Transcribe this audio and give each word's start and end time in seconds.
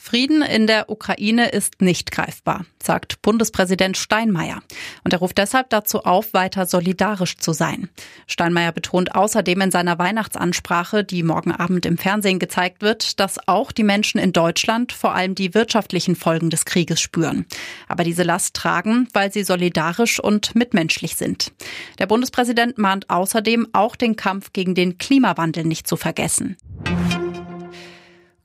Frieden 0.00 0.42
in 0.42 0.68
der 0.68 0.88
Ukraine 0.90 1.48
ist 1.48 1.82
nicht 1.82 2.12
greifbar, 2.12 2.64
sagt 2.80 3.20
Bundespräsident 3.20 3.96
Steinmeier. 3.96 4.60
Und 5.02 5.12
er 5.12 5.18
ruft 5.18 5.36
deshalb 5.36 5.70
dazu 5.70 6.04
auf, 6.04 6.32
weiter 6.32 6.66
solidarisch 6.66 7.36
zu 7.36 7.52
sein. 7.52 7.90
Steinmeier 8.28 8.70
betont 8.70 9.16
außerdem 9.16 9.60
in 9.60 9.70
seiner 9.72 9.98
Weihnachtsansprache, 9.98 11.02
die 11.02 11.24
morgen 11.24 11.50
Abend 11.50 11.84
im 11.84 11.98
Fernsehen 11.98 12.38
gezeigt 12.38 12.80
wird, 12.80 13.18
dass 13.18 13.48
auch 13.48 13.72
die 13.72 13.82
Menschen 13.82 14.20
in 14.20 14.32
Deutschland 14.32 14.92
vor 14.92 15.14
allem 15.14 15.34
die 15.34 15.52
wirtschaftlichen 15.52 16.14
Folgen 16.14 16.48
des 16.48 16.64
Krieges 16.64 17.00
spüren. 17.00 17.44
Aber 17.88 18.04
diese 18.04 18.22
Last 18.22 18.54
tragen, 18.54 19.08
weil 19.12 19.32
sie 19.32 19.42
solidarisch 19.42 20.20
und 20.20 20.54
mitmenschlich 20.54 21.16
sind. 21.16 21.52
Der 21.98 22.06
Bundespräsident 22.06 22.78
mahnt 22.78 23.10
außerdem 23.10 23.68
auch 23.72 23.96
den 23.96 24.14
Kampf 24.14 24.52
gegen 24.52 24.76
den 24.76 24.96
Klimawandel 24.96 25.64
nicht 25.64 25.88
zu 25.88 25.96
vergessen. 25.96 26.56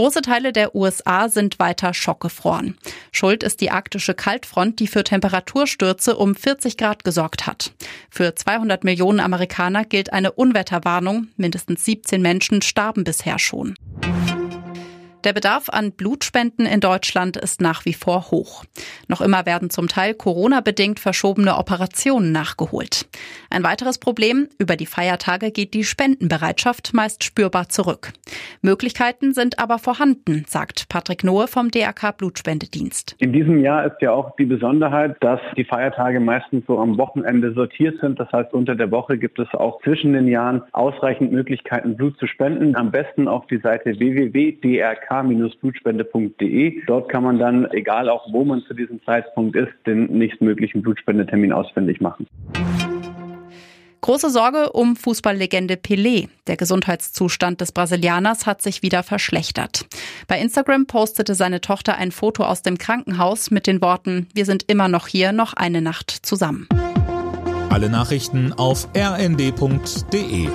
Große 0.00 0.22
Teile 0.22 0.54
der 0.54 0.74
USA 0.74 1.28
sind 1.28 1.58
weiter 1.58 1.92
schockgefroren. 1.92 2.78
Schuld 3.12 3.42
ist 3.42 3.60
die 3.60 3.70
arktische 3.70 4.14
Kaltfront, 4.14 4.80
die 4.80 4.86
für 4.86 5.04
Temperaturstürze 5.04 6.16
um 6.16 6.34
40 6.34 6.78
Grad 6.78 7.04
gesorgt 7.04 7.46
hat. 7.46 7.72
Für 8.08 8.34
200 8.34 8.82
Millionen 8.82 9.20
Amerikaner 9.20 9.84
gilt 9.84 10.10
eine 10.10 10.32
Unwetterwarnung. 10.32 11.28
Mindestens 11.36 11.84
17 11.84 12.22
Menschen 12.22 12.62
starben 12.62 13.04
bisher 13.04 13.38
schon. 13.38 13.74
Der 15.24 15.34
Bedarf 15.34 15.68
an 15.68 15.92
Blutspenden 15.92 16.64
in 16.64 16.80
Deutschland 16.80 17.36
ist 17.36 17.60
nach 17.60 17.84
wie 17.84 17.92
vor 17.92 18.30
hoch. 18.30 18.64
Noch 19.06 19.20
immer 19.20 19.44
werden 19.44 19.68
zum 19.68 19.86
Teil 19.86 20.14
Corona-bedingt 20.14 20.98
verschobene 20.98 21.58
Operationen 21.58 22.32
nachgeholt. 22.32 23.06
Ein 23.50 23.62
weiteres 23.62 23.98
Problem, 23.98 24.48
über 24.58 24.76
die 24.76 24.86
Feiertage 24.86 25.50
geht 25.50 25.74
die 25.74 25.84
Spendenbereitschaft 25.84 26.94
meist 26.94 27.22
spürbar 27.22 27.68
zurück. 27.68 28.12
Möglichkeiten 28.62 29.34
sind 29.34 29.58
aber 29.58 29.78
vorhanden, 29.78 30.44
sagt 30.48 30.88
Patrick 30.88 31.22
Nohe 31.22 31.48
vom 31.48 31.70
DRK 31.70 32.12
Blutspendedienst. 32.16 33.16
In 33.18 33.34
diesem 33.34 33.60
Jahr 33.60 33.84
ist 33.84 34.00
ja 34.00 34.12
auch 34.12 34.34
die 34.36 34.46
Besonderheit, 34.46 35.16
dass 35.20 35.40
die 35.54 35.64
Feiertage 35.64 36.20
meistens 36.20 36.64
so 36.66 36.78
am 36.78 36.96
Wochenende 36.96 37.52
sortiert 37.52 38.00
sind. 38.00 38.18
Das 38.18 38.32
heißt, 38.32 38.54
unter 38.54 38.74
der 38.74 38.90
Woche 38.90 39.18
gibt 39.18 39.38
es 39.38 39.52
auch 39.52 39.82
zwischen 39.82 40.14
den 40.14 40.28
Jahren 40.28 40.62
ausreichend 40.72 41.30
Möglichkeiten, 41.30 41.96
Blut 41.96 42.18
zu 42.18 42.26
spenden. 42.26 42.74
Am 42.74 42.90
besten 42.90 43.28
auf 43.28 43.46
die 43.48 43.58
Seite 43.58 43.98
www.drk 43.98 45.09
k-blutspende.de. 45.10 46.82
Dort 46.86 47.08
kann 47.08 47.24
man 47.24 47.38
dann, 47.38 47.70
egal 47.72 48.08
auch 48.08 48.32
wo 48.32 48.44
man 48.44 48.62
zu 48.62 48.74
diesem 48.74 49.02
Zeitpunkt 49.04 49.56
ist, 49.56 49.72
den 49.86 50.06
nächstmöglichen 50.06 50.82
Blutspendetermin 50.82 51.52
ausfindig 51.52 52.00
machen. 52.00 52.26
Große 54.02 54.30
Sorge 54.30 54.72
um 54.72 54.96
Fußballlegende 54.96 55.74
Pelé. 55.74 56.28
Der 56.46 56.56
Gesundheitszustand 56.56 57.60
des 57.60 57.72
Brasilianers 57.72 58.46
hat 58.46 58.62
sich 58.62 58.82
wieder 58.82 59.02
verschlechtert. 59.02 59.86
Bei 60.26 60.40
Instagram 60.40 60.86
postete 60.86 61.34
seine 61.34 61.60
Tochter 61.60 61.98
ein 61.98 62.10
Foto 62.10 62.44
aus 62.44 62.62
dem 62.62 62.78
Krankenhaus 62.78 63.50
mit 63.50 63.66
den 63.66 63.82
Worten, 63.82 64.28
wir 64.34 64.46
sind 64.46 64.64
immer 64.68 64.88
noch 64.88 65.06
hier, 65.06 65.32
noch 65.32 65.52
eine 65.52 65.82
Nacht 65.82 66.10
zusammen. 66.10 66.66
Alle 67.68 67.90
Nachrichten 67.90 68.52
auf 68.54 68.88
rnd.de 68.96 70.48